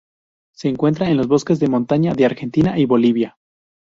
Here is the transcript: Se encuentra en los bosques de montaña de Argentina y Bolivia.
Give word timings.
Se 0.55 0.67
encuentra 0.67 1.11
en 1.11 1.17
los 1.17 1.27
bosques 1.27 1.59
de 1.59 1.67
montaña 1.67 2.15
de 2.15 2.25
Argentina 2.25 2.79
y 2.79 2.85
Bolivia. 2.85 3.37